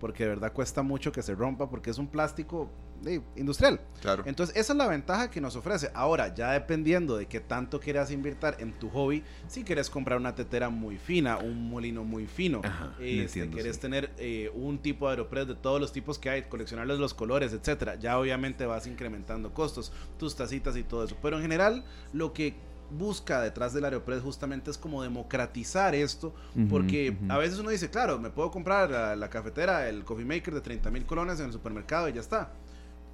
[0.00, 2.68] porque de verdad cuesta mucho que se rompa porque es un plástico
[3.06, 3.80] eh, industrial.
[4.00, 4.22] Claro.
[4.26, 5.90] Entonces, esa es la ventaja que nos ofrece.
[5.94, 10.34] Ahora, ya dependiendo de qué tanto quieras invertir en tu hobby, si quieres comprar una
[10.34, 13.82] tetera muy fina, un molino muy fino, Ajá, este, entiendo, quieres sí.
[13.82, 17.52] tener eh, un tipo de Aeropress de todos los tipos que hay, coleccionarles los colores,
[17.52, 21.16] etcétera, ya obviamente vas incrementando costos, tus tacitas y todo eso.
[21.20, 22.54] Pero en general, lo que
[22.90, 26.34] busca detrás del Aeropress justamente es como democratizar esto,
[26.70, 27.32] porque uh -huh, uh -huh.
[27.34, 30.60] a veces uno dice, claro, me puedo comprar la, la cafetera, el coffee maker de
[30.60, 32.52] 30 mil colones en el supermercado y ya está.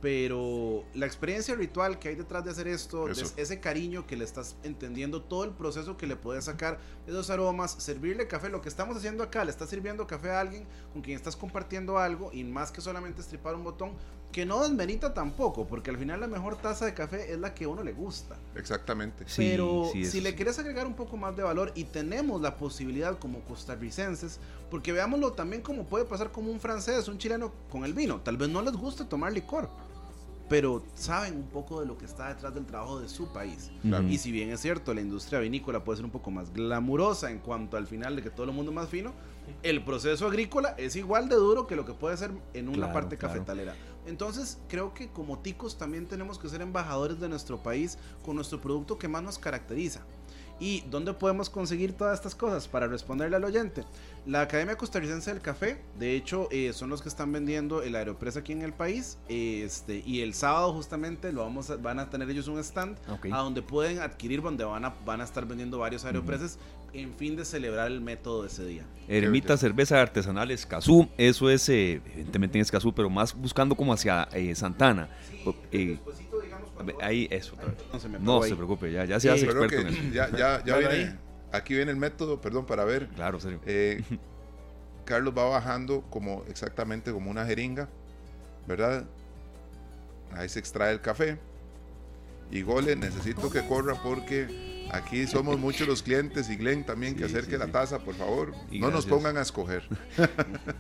[0.05, 4.25] Pero la experiencia ritual que hay detrás de hacer esto, de ese cariño que le
[4.27, 8.69] estás entendiendo, todo el proceso que le puedes sacar, esos aromas, servirle café, lo que
[8.69, 12.45] estamos haciendo acá, le estás sirviendo café a alguien con quien estás compartiendo algo y
[12.45, 13.93] más que solamente estripar un botón,
[14.31, 17.64] que no desmerita tampoco, porque al final la mejor taza de café es la que
[17.64, 18.37] a uno le gusta.
[18.57, 19.25] Exactamente.
[19.37, 22.57] Pero sí, sí, si le quieres agregar un poco más de valor y tenemos la
[22.59, 24.38] posibilidad como costarricenses,
[24.71, 28.37] porque veámoslo también como puede pasar como un francés, un chileno con el vino, tal
[28.37, 29.71] vez no les guste tomar licor,
[30.49, 33.71] pero saben un poco de lo que está detrás del trabajo de su país.
[33.83, 34.07] Claro.
[34.09, 37.39] Y si bien es cierto, la industria vinícola puede ser un poco más glamurosa en
[37.39, 39.13] cuanto al final de que todo el mundo es más fino,
[39.63, 42.93] el proceso agrícola es igual de duro que lo que puede ser en una claro,
[42.93, 43.73] parte cafetalera.
[43.73, 43.95] Claro.
[44.07, 48.61] Entonces, creo que como ticos también tenemos que ser embajadores de nuestro país con nuestro
[48.61, 50.03] producto que más nos caracteriza.
[50.61, 52.69] ¿Y dónde podemos conseguir todas estas cosas?
[52.69, 53.85] Para responderle al oyente.
[54.27, 58.37] La Academia Costarricense del Café, de hecho, eh, son los que están vendiendo el Aeropress
[58.37, 59.19] aquí en el país.
[59.29, 63.33] Este, y el sábado justamente lo vamos a, van a tener ellos un stand okay.
[63.33, 66.57] a donde pueden adquirir, donde van a, van a estar vendiendo varios Aeropresses.
[66.57, 68.85] Uh -huh en fin de celebrar el método de ese día.
[69.09, 74.29] Ermita Cerveza Artesanal Escazú, eso es eh, evidentemente en Escazú, pero más buscando como hacia
[74.33, 75.09] eh, Santana.
[75.29, 76.14] Sí, digamos,
[77.01, 77.57] ahí eso.
[77.93, 80.03] no se, no se preocupe, ya, ya se hace experto en eso.
[80.13, 81.17] Ya, ya, ya viene,
[81.53, 83.09] aquí viene el método, perdón, para ver.
[83.09, 83.61] Claro, serio.
[83.67, 84.03] Eh,
[85.05, 87.89] Carlos va bajando como exactamente como una jeringa,
[88.67, 89.05] ¿verdad?
[90.33, 91.39] Ahí se extrae el café.
[92.51, 97.21] Y Gole, necesito que corra porque Aquí somos muchos los clientes y Glenn también que
[97.27, 98.53] Sí, acerque sí, la taza, por favor.
[98.71, 99.83] Y no nos pongan a escoger.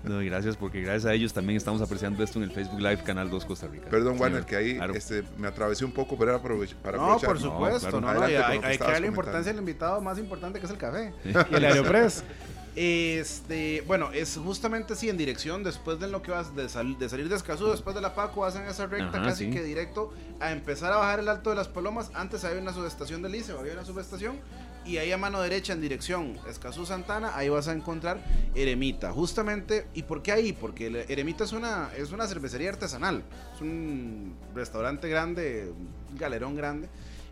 [0.04, 3.02] No, y gracias porque gracias a ellos también estamos apreciando esto en el Facebook Live
[3.04, 3.88] Canal 2 Costa Rica.
[3.88, 4.94] Perdón, Warner, que ahí claro.
[4.94, 7.28] este, me atravesé un poco, pero era aprove- para No, aprovechar.
[7.30, 8.00] por supuesto, claro.
[8.00, 11.54] no, hay, hay que darle importancia al invitado más importante que es el café y
[11.54, 12.22] el Aeropress.
[12.76, 17.08] Este, bueno, es justamente así en dirección después de lo que vas de, sal- de
[17.08, 19.50] salir de Escazú, después de la Paco, hacen esa recta Ajá, casi sí.
[19.50, 22.10] que directo a empezar a bajar el Alto de las Palomas.
[22.14, 24.36] Antes había una subestación del Liceo, había una subestación
[24.84, 28.18] y ahí a mano derecha en dirección Escazú Santana, ahí vas a encontrar
[28.54, 29.12] Eremita.
[29.12, 30.52] Justamente, ¿y por qué ahí?
[30.52, 33.22] Porque Eremita es una es una cervecería artesanal,
[33.54, 35.72] es un restaurante grande,
[36.10, 36.88] un galerón grande.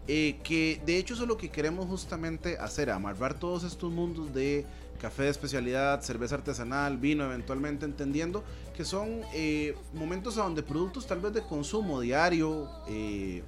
[0.08, 4.32] eh, que de hecho eso es lo que queremos justamente hacer, amarrar todos estos mundos
[4.34, 4.64] de
[5.02, 11.08] café de especialidad, cerveza artesanal, vino eventualmente, entendiendo que son eh, momentos a donde productos
[11.08, 13.42] tal vez de consumo diario eh,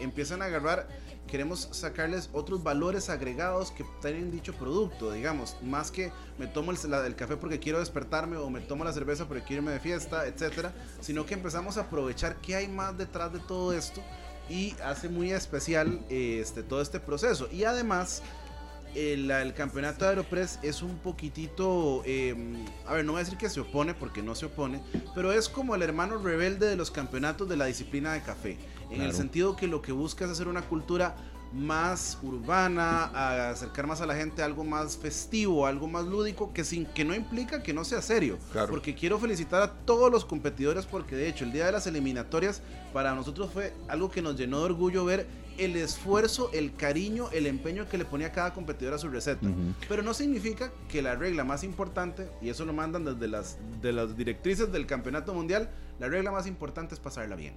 [0.00, 0.88] empiezan a agarrar,
[1.28, 7.14] queremos sacarles otros valores agregados que tienen dicho producto, digamos, más que me tomo el,
[7.14, 10.74] café porque quiero despertarme o me tomo la cerveza porque quiero irme de fiesta, etcétera,
[11.00, 14.02] sino que empezamos a aprovechar qué hay más detrás de todo esto
[14.50, 17.48] y hace muy especial eh, este, todo este proceso.
[17.52, 18.22] Y además,
[18.94, 22.34] el, el campeonato de Aeropress es un poquitito, eh,
[22.86, 24.82] a ver, no voy a decir que se opone porque no se opone,
[25.14, 28.58] pero es como el hermano rebelde de los campeonatos de la disciplina de café,
[28.90, 31.16] en el sentido que lo que busca es hacer una cultura
[31.52, 36.52] más urbana, a acercar más a la gente a algo más festivo, algo más lúdico,
[36.52, 38.38] que sin que no implica que no sea serio.
[38.52, 38.70] Claro.
[38.70, 42.62] Porque quiero felicitar a todos los competidores porque de hecho el día de las eliminatorias
[42.92, 45.26] para nosotros fue algo que nos llenó de orgullo ver
[45.58, 49.46] el esfuerzo, el cariño, el empeño que le ponía cada competidor a su receta.
[49.46, 49.74] Ujú.
[49.88, 53.92] Pero no significa que la regla más importante, y eso lo mandan desde las, de
[53.92, 57.54] las directrices del campeonato mundial, la regla más importante es pasarla bien.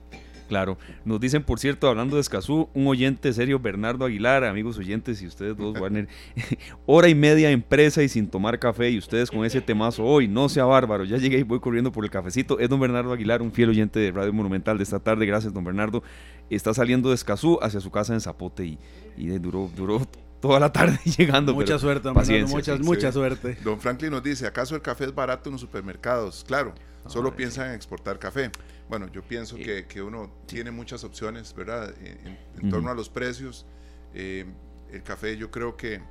[0.47, 5.21] Claro, nos dicen, por cierto, hablando de Escazú, un oyente serio, Bernardo Aguilar, amigos oyentes
[5.21, 6.07] y ustedes dos, Warner,
[6.85, 10.27] hora y media en presa y sin tomar café y ustedes con ese temazo hoy,
[10.27, 12.59] no sea bárbaro, ya llegué y voy corriendo por el cafecito.
[12.59, 15.63] Es don Bernardo Aguilar, un fiel oyente de Radio Monumental de esta tarde, gracias don
[15.63, 16.03] Bernardo.
[16.49, 18.77] Está saliendo de Escazú hacia su casa en Zapote y,
[19.17, 20.01] y de- duró, duró
[20.39, 21.55] toda la tarde llegando.
[21.55, 23.13] mucha suerte, don Bernardo, paciencia, mucha, sí, mucha sí.
[23.13, 23.57] suerte.
[23.63, 26.43] Don Franklin nos dice, ¿acaso el café es barato en los supermercados?
[26.47, 26.75] Claro,
[27.07, 28.51] solo piensan en exportar café.
[28.89, 31.93] Bueno, yo pienso que, que uno tiene muchas opciones, ¿verdad?
[32.01, 33.65] En, torno a los precios.
[34.13, 34.45] Eh,
[34.91, 36.01] el café yo creo que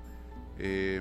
[0.58, 1.00] eh,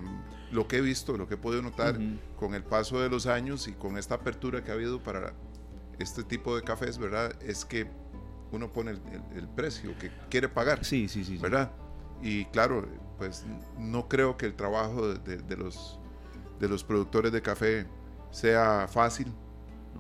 [0.52, 1.98] lo que he visto, lo que he podido notar
[2.38, 5.34] con el paso de los años y con esta apertura que ha habido para
[6.00, 7.34] este tipo de cafés, ¿verdad?
[7.44, 7.88] Es que
[8.52, 10.86] uno pone el, el- el precio que quiere pagar.
[10.86, 11.38] Sí, sí, sí.
[11.38, 11.42] sí.
[11.42, 11.72] ¿verdad?
[12.22, 13.46] Y claro, pues
[13.80, 16.00] no creo que el trabajo de, de- de los,
[16.60, 17.88] de los productores de café
[18.32, 19.34] sea fácil.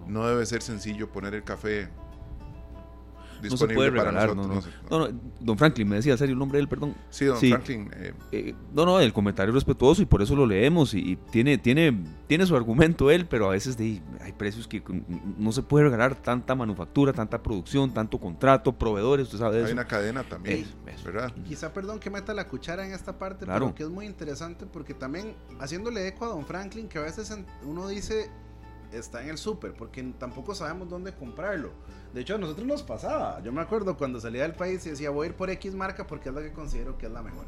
[0.08, 1.90] No debe ser sencillo poner el café
[3.42, 4.74] No se disponible puede para regalar, no, nosotros.
[4.90, 5.00] no.
[5.00, 6.96] No, no, don Franklin, me decía serio el nombre de él, perdón.
[7.10, 7.50] Sí, don Sí.
[7.50, 11.16] Franklin, eh, Eh, no, no, el comentario respetuoso y por eso lo leemos y, y
[11.18, 14.82] tiene, tiene, tiene su argumento él, pero a veces de, hay precios que
[15.38, 19.66] no se puede regalar tanta manufactura, tanta producción, tanto contrato, proveedores, usted sabe de hay
[19.66, 19.74] eso.
[19.74, 21.04] una cadena también, eso.
[21.04, 21.34] ¿verdad?
[21.46, 23.66] Quizá, perdón, que meta la cuchara en esta parte, Claro.
[23.66, 27.36] pero que es muy interesante porque también haciéndole eco a Don Franklin, que a veces
[27.66, 28.30] uno dice
[28.94, 31.72] está en el súper, porque tampoco sabemos dónde comprarlo.
[32.14, 33.42] De hecho, a nosotros nos pasaba.
[33.42, 36.06] Yo me acuerdo cuando salía del país y decía, voy a ir por X marca
[36.08, 37.46] porque es la que considero que es la mejor.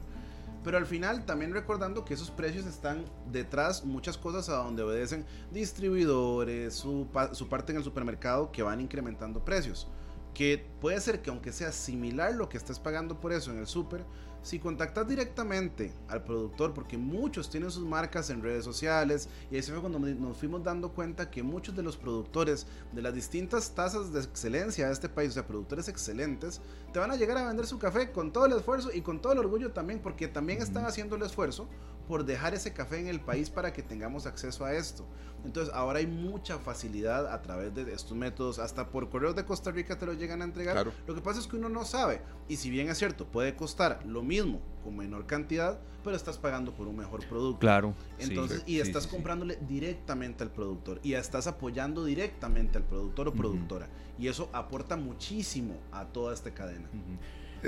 [0.64, 5.24] Pero al final también recordando que esos precios están detrás muchas cosas a donde obedecen
[5.52, 9.88] distribuidores, su, su parte en el supermercado que van incrementando precios.
[10.34, 13.68] Que puede ser que aunque sea similar lo que estés pagando por eso en el
[13.68, 14.04] super,
[14.46, 19.64] si contactas directamente al productor, porque muchos tienen sus marcas en redes sociales, y ahí
[19.64, 23.16] se fue cuando nos nos fuimos dando cuenta que muchos de los productores de las
[23.16, 26.62] distintas tasas de excelencia de este país, o sea, productores excelentes,
[26.94, 29.34] te van a llegar a vender su café con todo el esfuerzo y con todo
[29.34, 31.68] el orgullo también, porque también están haciendo el esfuerzo
[32.08, 35.08] por dejar ese café en el país para que tengamos acceso a esto.
[35.46, 39.72] Entonces ahora hay mucha facilidad a través de estos métodos, hasta por correos de Costa
[39.72, 40.74] Rica te lo llegan a entregar.
[40.74, 40.92] Claro.
[41.08, 44.00] Lo que pasa es que uno no sabe, y si bien es cierto, puede costar
[44.06, 47.60] lo mismo con menor cantidad, pero estás pagando por un mejor producto.
[47.60, 47.94] Claro.
[48.20, 49.16] Entonces, sí, y estás sí, sí.
[49.16, 53.88] comprándole directamente al productor y estás apoyando directamente al productor o productora.
[54.20, 56.88] Y eso aporta muchísimo a toda esta cadena.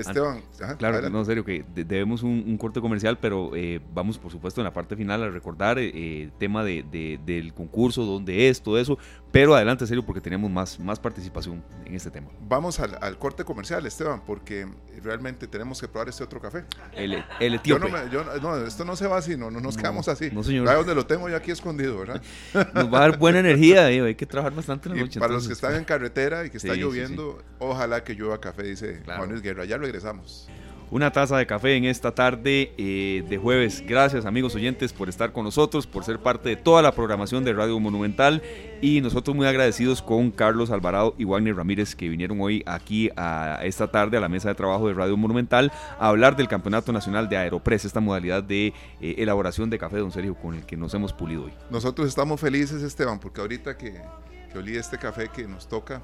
[0.01, 1.13] Esteban, ajá, Claro, adelante.
[1.13, 4.61] no, en serio, que de- debemos un, un corte comercial, pero eh, vamos, por supuesto,
[4.61, 8.61] en la parte final a recordar eh, el tema de, de- del concurso, dónde es,
[8.61, 8.97] todo eso.
[9.39, 12.27] Pero adelante, serio, porque tenemos más, más participación en este tema.
[12.41, 14.67] Vamos al, al corte comercial, Esteban, porque
[15.03, 16.65] realmente tenemos que probar este otro café.
[16.93, 19.75] El, el Yo no, me- yo no- esto no se va así, no, no nos
[19.75, 20.31] No, quedamos así.
[20.31, 20.65] no, señor.
[20.65, 22.19] Vea donde lo tengo yo aquí escondido, ¿verdad?
[22.73, 25.19] nos va a dar buena energía, eh, hay que trabajar bastante en la Y noche.
[25.19, 28.41] para los que están en carretera y que está Sí, sí, lloviendo, ojalá que llueva
[28.41, 29.19] café, dice Claro.
[29.19, 29.65] Juan Luis Guerra.
[29.65, 30.49] Ya regresamos.
[30.91, 33.83] Una taza de café en esta tarde eh, de jueves.
[33.85, 37.53] Gracias amigos oyentes por estar con nosotros, por ser parte de toda la programación de
[37.53, 38.41] Radio Monumental
[38.81, 43.59] y nosotros muy agradecidos con Carlos Alvarado y Wagner Ramírez que vinieron hoy aquí a
[43.63, 47.27] esta tarde a la mesa de trabajo de Radio Monumental a hablar del Campeonato Nacional
[47.27, 48.67] de Aeropress, esta modalidad de
[49.01, 51.53] eh, elaboración de café, don Sergio, con el que nos hemos pulido hoy.
[51.69, 54.01] Nosotros estamos felices, Esteban, porque ahorita que,
[54.51, 56.01] que olí este café que nos toca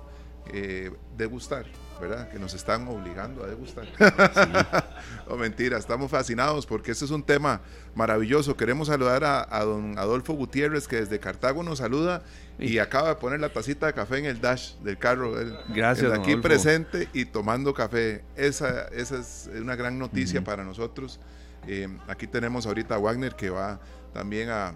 [0.52, 1.66] eh, degustar,
[2.02, 2.30] ¿verdad?
[2.30, 3.86] Que nos están obligando a degustar.
[5.30, 7.62] no, mentira, estamos fascinados porque este es un tema
[7.96, 8.58] maravilloso.
[8.58, 12.24] Queremos saludar a, don Adolfo Gutiérrez, que desde Cartago nos saluda
[12.60, 15.34] y acaba de poner la tacita de café en el dash del carro.
[15.70, 16.12] Gracias.
[16.12, 18.24] aquí presente y tomando café.
[18.36, 21.20] Esa, esa es una gran noticia para nosotros.
[21.68, 23.80] Eh, aquí tenemos ahorita a Wagner que va
[24.14, 24.74] también a,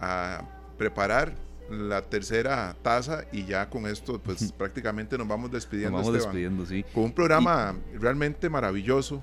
[0.00, 0.42] a
[0.76, 1.34] preparar
[1.72, 5.98] la tercera taza y ya con esto pues prácticamente nos vamos despidiendo.
[5.98, 6.84] Nos vamos despidiendo, sí.
[6.94, 9.22] Con un programa realmente maravilloso,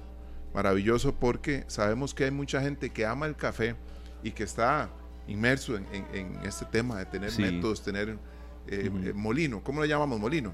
[0.54, 3.76] maravilloso porque sabemos que hay mucha gente que ama el café
[4.24, 4.90] y que está
[5.28, 5.86] inmerso en,
[6.44, 8.18] este tema de tener métodos, tener
[8.68, 10.54] eh, eh, molino, ¿cómo le llamamos molino?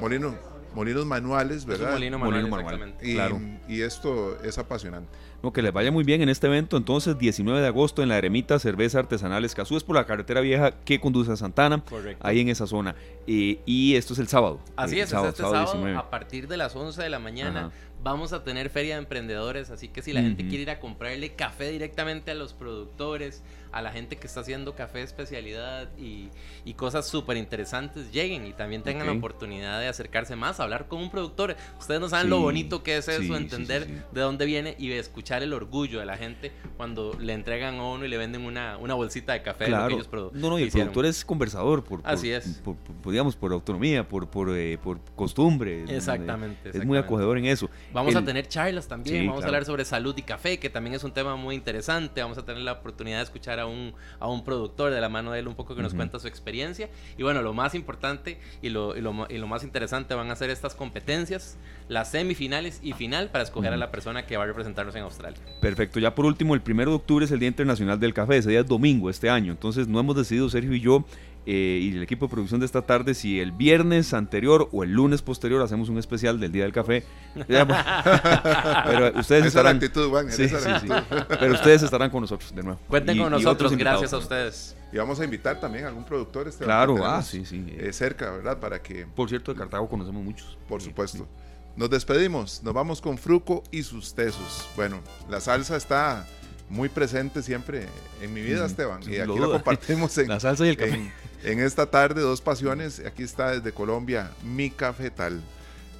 [0.00, 0.34] Molino.
[0.74, 1.92] molinos manuales, ¿verdad?
[1.92, 3.40] molino manual, y, claro.
[3.68, 5.08] y esto es apasionante
[5.52, 6.76] que les vaya muy bien en este evento.
[6.76, 10.72] Entonces, 19 de agosto en la Eremita Cerveza Artesanal Escazú, es por la carretera vieja
[10.84, 11.82] que conduce a Santana,
[12.20, 12.94] ahí en esa zona.
[13.26, 14.60] Eh, y esto es el sábado.
[14.76, 17.70] Así es, este sábado, a partir de las 11 de la mañana.
[18.02, 21.34] Vamos a tener feria de emprendedores, así que si la gente quiere ir a comprarle
[21.34, 23.42] café directamente a los productores,
[23.76, 26.30] a la gente que está haciendo café de especialidad y,
[26.64, 30.88] y cosas súper interesantes, lleguen y también tengan la oportunidad de acercarse más, a hablar
[30.88, 31.56] con un productor.
[31.78, 35.52] Ustedes no saben lo bonito que es eso, entender de dónde viene y escuchar el
[35.52, 39.34] orgullo de la gente cuando le entregan a uno y le venden una, una bolsita
[39.34, 39.66] de café.
[39.66, 39.94] Claro.
[39.94, 42.62] De lo que no, no, y el productor es conversador, por, Así es.
[42.64, 42.76] Por,
[43.12, 45.84] digamos, por autonomía, por, por, eh, por costumbre.
[45.88, 47.68] Exactamente, Es muy acogedor en eso.
[47.92, 51.04] Vamos a tener charlas también, vamos a hablar sobre salud y café, que también es
[51.04, 52.22] un tema muy interesante.
[52.22, 55.32] Vamos a tener la oportunidad de escuchar a un, a un productor de la mano
[55.32, 56.88] de él un poco que nos cuenta su experiencia.
[57.16, 60.36] Y bueno, lo más importante y lo, y lo, y lo, más interesante van a
[60.36, 61.56] ser estas competencias,
[61.88, 65.38] las semifinales y final para escoger a la persona que va a representarnos en Australia.
[65.60, 68.50] Perfecto, ya por último, el primero de octubre es el Día Internacional del Café, ese
[68.50, 71.04] día es domingo este año, entonces no hemos decidido Sergio y yo
[71.48, 74.90] eh, y el equipo de producción de esta tarde si el viernes anterior o el
[74.90, 77.04] lunes posterior hacemos un especial del Día del Café.
[77.46, 79.78] Pero ustedes estarán.
[79.78, 82.80] Pero ustedes estarán con nosotros de nuevo.
[82.88, 84.76] Cuenten con nosotros, gracias a ustedes.
[84.92, 87.64] Y vamos a invitar también a algún productor este Claro, ah, sí, sí.
[87.78, 88.58] Eh, cerca, ¿verdad?
[88.58, 89.06] Para que.
[89.06, 90.58] Por cierto, de Cartago conocemos muchos.
[90.68, 91.28] Por supuesto.
[91.76, 94.66] Nos despedimos, nos vamos con Fruco y sus tesos.
[94.76, 96.26] Bueno, la salsa está
[96.68, 97.86] muy presente siempre
[98.20, 99.00] en mi vida, Esteban.
[99.02, 101.12] y aquí lo, compartimos en, la salsa y el café.
[101.44, 103.00] En esta tarde, dos pasiones.
[103.06, 105.40] Aquí está desde Colombia mi cafetal.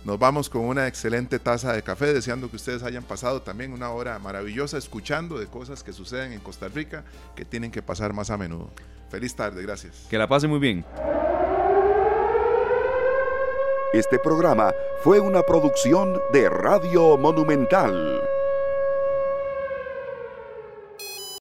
[0.05, 3.91] Nos vamos con una excelente taza de café, deseando que ustedes hayan pasado también una
[3.91, 8.31] hora maravillosa escuchando de cosas que suceden en Costa Rica que tienen que pasar más
[8.31, 8.71] a menudo.
[9.11, 10.07] Feliz tarde, gracias.
[10.09, 10.85] Que la pase muy bien.
[13.93, 18.21] Este programa fue una producción de Radio Monumental.